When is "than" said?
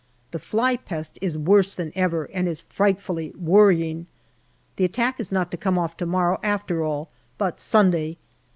1.75-1.91